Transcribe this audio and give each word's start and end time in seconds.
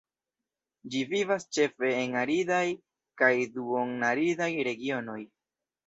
Ĝi 0.95 1.01
vivas 1.11 1.45
ĉefe 1.59 1.93
en 1.99 2.17
aridaj 2.23 2.65
kaj 3.23 3.33
duon-aridaj 3.59 4.53
regionoj. 4.73 5.21